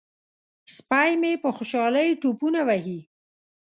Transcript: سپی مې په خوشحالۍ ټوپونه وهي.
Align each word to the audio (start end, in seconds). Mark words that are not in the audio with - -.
سپی 0.75 1.11
مې 1.21 1.31
په 1.43 1.49
خوشحالۍ 1.57 2.09
ټوپونه 2.21 2.59
وهي. 2.67 2.99